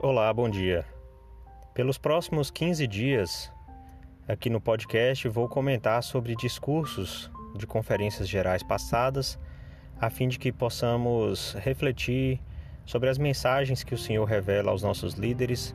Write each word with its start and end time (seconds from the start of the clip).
Olá, 0.00 0.32
bom 0.32 0.48
dia. 0.48 0.84
Pelos 1.74 1.98
próximos 1.98 2.52
15 2.52 2.86
dias, 2.86 3.52
aqui 4.28 4.48
no 4.48 4.60
podcast, 4.60 5.26
vou 5.26 5.48
comentar 5.48 6.04
sobre 6.04 6.36
discursos 6.36 7.28
de 7.56 7.66
conferências 7.66 8.28
gerais 8.28 8.62
passadas, 8.62 9.36
a 10.00 10.08
fim 10.08 10.28
de 10.28 10.38
que 10.38 10.52
possamos 10.52 11.54
refletir 11.54 12.40
sobre 12.86 13.08
as 13.08 13.18
mensagens 13.18 13.82
que 13.82 13.92
o 13.92 13.98
Senhor 13.98 14.24
revela 14.24 14.70
aos 14.70 14.84
nossos 14.84 15.14
líderes 15.14 15.74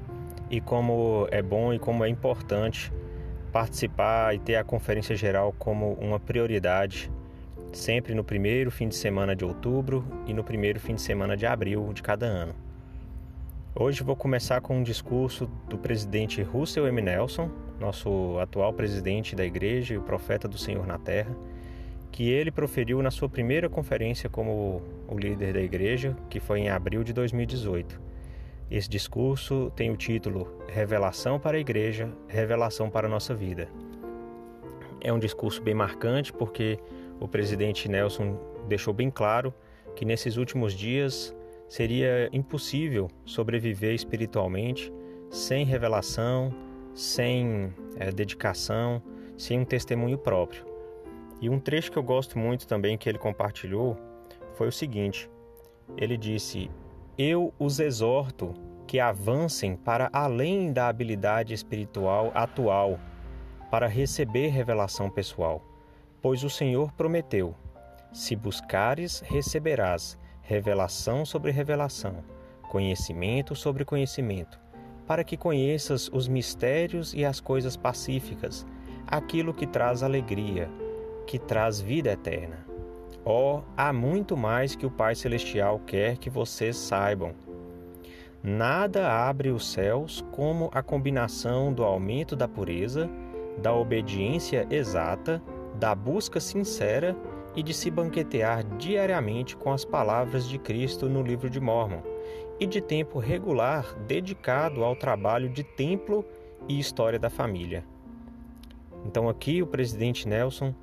e 0.49 0.61
como 0.61 1.27
é 1.29 1.41
bom 1.41 1.73
e 1.73 1.77
como 1.77 2.05
é 2.05 2.07
importante 2.07 2.93
participar 3.51 4.33
e 4.33 4.39
ter 4.39 4.55
a 4.55 4.63
conferência 4.63 5.17
geral 5.17 5.53
como 5.59 5.95
uma 5.95 6.17
prioridade, 6.17 7.11
sempre 7.73 8.15
no 8.15 8.23
primeiro 8.23 8.71
fim 8.71 8.87
de 8.87 8.95
semana 8.95 9.35
de 9.35 9.43
outubro 9.43 10.07
e 10.25 10.33
no 10.33 10.45
primeiro 10.45 10.79
fim 10.79 10.95
de 10.95 11.01
semana 11.01 11.35
de 11.35 11.45
abril 11.45 11.91
de 11.91 12.01
cada 12.01 12.25
ano. 12.25 12.72
Hoje 13.75 14.03
vou 14.03 14.15
começar 14.15 14.61
com 14.61 14.77
um 14.77 14.83
discurso 14.83 15.47
do 15.67 15.79
presidente 15.79 16.43
Russell 16.43 16.85
M. 16.85 17.01
Nelson, 17.01 17.49
nosso 17.79 18.37
atual 18.37 18.71
presidente 18.71 19.35
da 19.35 19.43
igreja 19.43 19.95
e 19.95 19.97
o 19.97 20.01
profeta 20.03 20.47
do 20.47 20.59
Senhor 20.59 20.85
na 20.85 20.99
terra, 20.99 21.35
que 22.11 22.29
ele 22.29 22.51
proferiu 22.51 23.01
na 23.01 23.09
sua 23.09 23.27
primeira 23.27 23.67
conferência 23.67 24.29
como 24.29 24.83
o 25.07 25.17
líder 25.17 25.53
da 25.53 25.59
igreja, 25.59 26.15
que 26.29 26.39
foi 26.39 26.59
em 26.59 26.69
abril 26.69 27.03
de 27.03 27.13
2018. 27.13 27.99
Esse 28.69 28.87
discurso 28.87 29.71
tem 29.75 29.89
o 29.89 29.97
título 29.97 30.55
Revelação 30.67 31.39
para 31.39 31.57
a 31.57 31.59
Igreja, 31.59 32.11
Revelação 32.27 32.91
para 32.91 33.07
a 33.07 33.09
Nossa 33.09 33.33
Vida. 33.33 33.67
É 35.01 35.11
um 35.11 35.17
discurso 35.17 35.63
bem 35.63 35.73
marcante 35.73 36.31
porque 36.31 36.77
o 37.19 37.27
presidente 37.27 37.89
Nelson 37.89 38.37
deixou 38.67 38.93
bem 38.93 39.09
claro 39.09 39.51
que 39.95 40.05
nesses 40.05 40.37
últimos 40.37 40.73
dias 40.75 41.35
Seria 41.73 42.29
impossível 42.31 43.09
sobreviver 43.25 43.95
espiritualmente 43.95 44.93
sem 45.31 45.65
revelação, 45.65 46.53
sem 46.93 47.73
é, 47.97 48.11
dedicação, 48.11 49.01
sem 49.35 49.59
um 49.59 49.65
testemunho 49.65 50.19
próprio. 50.19 50.67
E 51.41 51.49
um 51.49 51.59
trecho 51.59 51.91
que 51.91 51.97
eu 51.97 52.03
gosto 52.03 52.37
muito 52.37 52.67
também 52.67 52.95
que 52.95 53.09
ele 53.09 53.17
compartilhou 53.17 53.97
foi 54.53 54.67
o 54.67 54.71
seguinte: 54.71 55.27
ele 55.97 56.15
disse: 56.15 56.69
Eu 57.17 57.51
os 57.57 57.79
exorto 57.79 58.53
que 58.85 58.99
avancem 58.99 59.75
para 59.75 60.11
além 60.13 60.71
da 60.71 60.87
habilidade 60.87 61.55
espiritual 61.55 62.31
atual 62.35 62.99
para 63.71 63.87
receber 63.87 64.49
revelação 64.49 65.09
pessoal, 65.09 65.65
pois 66.21 66.43
o 66.43 66.51
Senhor 66.51 66.91
prometeu: 66.91 67.55
Se 68.13 68.35
buscares, 68.35 69.21
receberás 69.21 70.21
revelação 70.43 71.25
sobre 71.25 71.51
revelação, 71.51 72.17
conhecimento 72.69 73.55
sobre 73.55 73.85
conhecimento, 73.85 74.59
para 75.07 75.23
que 75.23 75.37
conheças 75.37 76.09
os 76.09 76.27
mistérios 76.27 77.13
e 77.13 77.23
as 77.23 77.39
coisas 77.39 77.77
pacíficas, 77.77 78.65
aquilo 79.07 79.53
que 79.53 79.65
traz 79.65 80.03
alegria, 80.03 80.69
que 81.25 81.39
traz 81.39 81.79
vida 81.79 82.11
eterna. 82.11 82.65
Oh, 83.25 83.61
há 83.77 83.93
muito 83.93 84.35
mais 84.35 84.75
que 84.75 84.85
o 84.85 84.91
Pai 84.91 85.15
Celestial 85.15 85.79
quer 85.87 86.17
que 86.17 86.29
vocês 86.29 86.75
saibam. 86.75 87.33
Nada 88.43 89.09
abre 89.09 89.49
os 89.49 89.65
céus 89.71 90.25
como 90.33 90.69
a 90.73 90.83
combinação 90.83 91.71
do 91.71 91.85
aumento 91.85 92.35
da 92.35 92.49
pureza, 92.49 93.09
da 93.61 93.73
obediência 93.73 94.67
exata, 94.69 95.41
da 95.79 95.95
busca 95.95 96.41
sincera 96.41 97.15
e 97.55 97.61
de 97.61 97.73
se 97.73 97.91
banquetear 97.91 98.63
diariamente 98.77 99.55
com 99.55 99.71
as 99.71 99.85
palavras 99.85 100.47
de 100.47 100.57
Cristo 100.57 101.07
no 101.07 101.21
livro 101.21 101.49
de 101.49 101.59
Mormon, 101.59 102.01
e 102.59 102.65
de 102.65 102.81
tempo 102.81 103.19
regular 103.19 103.93
dedicado 104.07 104.83
ao 104.83 104.95
trabalho 104.95 105.49
de 105.49 105.63
templo 105.63 106.25
e 106.67 106.79
história 106.79 107.19
da 107.19 107.29
família. 107.29 107.83
Então, 109.05 109.27
aqui 109.27 109.61
o 109.61 109.67
presidente 109.67 110.27
Nelson 110.27 110.73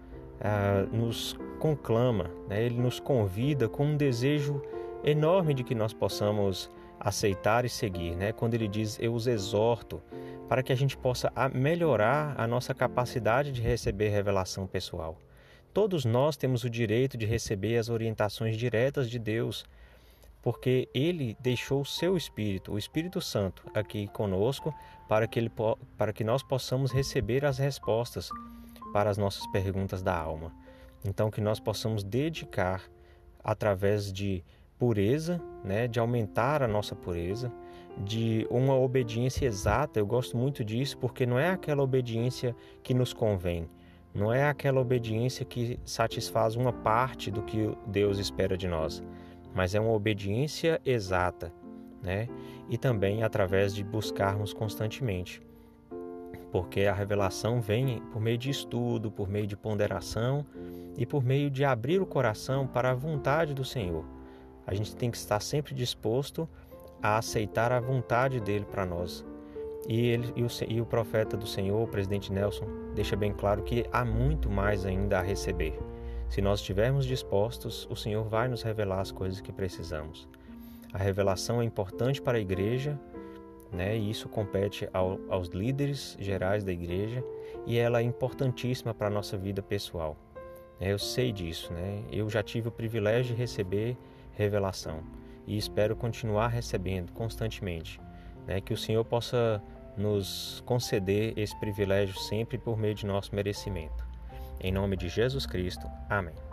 ah, 0.40 0.86
nos 0.92 1.36
conclama, 1.58 2.30
né, 2.48 2.62
ele 2.62 2.78
nos 2.78 3.00
convida 3.00 3.68
com 3.68 3.86
um 3.86 3.96
desejo 3.96 4.60
enorme 5.04 5.54
de 5.54 5.64
que 5.64 5.74
nós 5.74 5.92
possamos 5.92 6.70
aceitar 6.98 7.64
e 7.64 7.68
seguir, 7.68 8.14
né? 8.14 8.30
Quando 8.30 8.54
ele 8.54 8.68
diz 8.68 8.98
eu 9.00 9.14
os 9.14 9.26
exorto 9.26 10.02
para 10.48 10.62
que 10.62 10.72
a 10.72 10.76
gente 10.76 10.96
possa 10.96 11.32
melhorar 11.54 12.34
a 12.36 12.46
nossa 12.46 12.74
capacidade 12.74 13.52
de 13.52 13.62
receber 13.62 14.10
revelação 14.10 14.66
pessoal. 14.66 15.16
Todos 15.72 16.04
nós 16.04 16.36
temos 16.36 16.64
o 16.64 16.70
direito 16.70 17.16
de 17.16 17.26
receber 17.26 17.76
as 17.76 17.88
orientações 17.88 18.56
diretas 18.56 19.08
de 19.08 19.20
Deus, 19.20 19.64
porque 20.42 20.88
Ele 20.92 21.36
deixou 21.38 21.82
o 21.82 21.86
seu 21.86 22.16
Espírito, 22.16 22.72
o 22.72 22.78
Espírito 22.78 23.20
Santo, 23.20 23.62
aqui 23.72 24.08
conosco, 24.08 24.74
para 25.08 25.28
que, 25.28 25.38
ele, 25.38 25.50
para 25.96 26.12
que 26.12 26.24
nós 26.24 26.42
possamos 26.42 26.90
receber 26.90 27.44
as 27.44 27.58
respostas 27.58 28.30
para 28.92 29.10
as 29.10 29.16
nossas 29.16 29.46
perguntas 29.52 30.02
da 30.02 30.16
alma. 30.16 30.52
Então, 31.04 31.30
que 31.30 31.40
nós 31.40 31.60
possamos 31.60 32.02
dedicar 32.02 32.82
através 33.42 34.12
de 34.12 34.44
pureza, 34.76 35.40
né, 35.62 35.86
de 35.86 36.00
aumentar 36.00 36.62
a 36.62 36.68
nossa 36.68 36.96
pureza, 36.96 37.52
de 37.98 38.46
uma 38.50 38.74
obediência 38.74 39.46
exata. 39.46 39.98
Eu 39.98 40.06
gosto 40.06 40.36
muito 40.36 40.64
disso 40.64 40.98
porque 40.98 41.26
não 41.26 41.38
é 41.38 41.50
aquela 41.50 41.82
obediência 41.82 42.56
que 42.82 42.94
nos 42.94 43.12
convém, 43.12 43.68
não 44.12 44.32
é 44.32 44.48
aquela 44.48 44.80
obediência 44.80 45.44
que 45.44 45.78
satisfaz 45.84 46.56
uma 46.56 46.72
parte 46.72 47.30
do 47.30 47.42
que 47.42 47.72
Deus 47.86 48.18
espera 48.18 48.56
de 48.56 48.66
nós, 48.66 49.02
mas 49.54 49.74
é 49.74 49.80
uma 49.80 49.92
obediência 49.92 50.80
exata, 50.84 51.52
né? 52.02 52.28
E 52.68 52.76
também 52.76 53.22
através 53.22 53.74
de 53.74 53.84
buscarmos 53.84 54.52
constantemente. 54.52 55.40
Porque 56.50 56.82
a 56.82 56.92
revelação 56.92 57.60
vem 57.60 58.00
por 58.12 58.20
meio 58.20 58.36
de 58.36 58.50
estudo, 58.50 59.10
por 59.10 59.28
meio 59.28 59.46
de 59.46 59.56
ponderação 59.56 60.44
e 60.96 61.06
por 61.06 61.22
meio 61.22 61.48
de 61.48 61.64
abrir 61.64 62.00
o 62.00 62.06
coração 62.06 62.66
para 62.66 62.90
a 62.90 62.94
vontade 62.94 63.54
do 63.54 63.64
Senhor. 63.64 64.04
A 64.66 64.74
gente 64.74 64.94
tem 64.96 65.10
que 65.10 65.16
estar 65.16 65.40
sempre 65.40 65.74
disposto 65.74 66.48
a 67.02 67.18
aceitar 67.18 67.72
a 67.72 67.80
vontade 67.80 68.40
dele 68.40 68.64
para 68.64 68.84
nós, 68.84 69.24
e, 69.90 70.06
ele, 70.06 70.32
e, 70.36 70.44
o, 70.44 70.48
e 70.68 70.80
o 70.80 70.86
profeta 70.86 71.36
do 71.36 71.48
Senhor, 71.48 71.82
o 71.82 71.88
presidente 71.88 72.32
Nelson, 72.32 72.64
deixa 72.94 73.16
bem 73.16 73.32
claro 73.32 73.64
que 73.64 73.84
há 73.90 74.04
muito 74.04 74.48
mais 74.48 74.86
ainda 74.86 75.18
a 75.18 75.20
receber. 75.20 75.76
Se 76.28 76.40
nós 76.40 76.60
estivermos 76.60 77.04
dispostos, 77.04 77.88
o 77.90 77.96
Senhor 77.96 78.22
vai 78.22 78.46
nos 78.46 78.62
revelar 78.62 79.00
as 79.00 79.10
coisas 79.10 79.40
que 79.40 79.52
precisamos. 79.52 80.28
A 80.92 80.98
revelação 80.98 81.60
é 81.60 81.64
importante 81.64 82.22
para 82.22 82.38
a 82.38 82.40
igreja, 82.40 82.96
né? 83.72 83.98
E 83.98 84.08
isso 84.08 84.28
compete 84.28 84.88
ao, 84.92 85.18
aos 85.28 85.48
líderes 85.48 86.16
gerais 86.20 86.62
da 86.62 86.70
igreja 86.70 87.24
e 87.66 87.76
ela 87.76 87.98
é 87.98 88.02
importantíssima 88.04 88.94
para 88.94 89.08
a 89.08 89.10
nossa 89.10 89.36
vida 89.36 89.60
pessoal. 89.60 90.16
Eu 90.80 91.00
sei 91.00 91.32
disso, 91.32 91.72
né? 91.72 92.04
Eu 92.12 92.30
já 92.30 92.44
tive 92.44 92.68
o 92.68 92.72
privilégio 92.72 93.34
de 93.34 93.40
receber 93.40 93.96
revelação 94.34 95.02
e 95.48 95.58
espero 95.58 95.96
continuar 95.96 96.46
recebendo 96.46 97.10
constantemente 97.10 98.00
né, 98.46 98.60
que 98.60 98.72
o 98.72 98.76
Senhor 98.76 99.04
possa 99.04 99.62
nos 99.96 100.62
conceder 100.66 101.38
esse 101.38 101.58
privilégio 101.60 102.16
sempre 102.16 102.58
por 102.58 102.76
meio 102.76 102.94
de 102.94 103.06
nosso 103.06 103.34
merecimento. 103.34 104.08
Em 104.60 104.72
nome 104.72 104.96
de 104.96 105.08
Jesus 105.08 105.46
Cristo. 105.46 105.86
Amém. 106.08 106.49